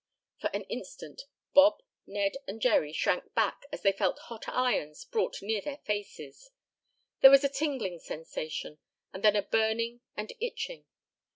[0.39, 5.43] For an instant Bob, Ned and Jerry shrank back as they felt hot irons brought
[5.43, 6.49] near their faces.
[7.19, 8.79] There was a tingling sensation,
[9.13, 10.85] and then a burning and itching.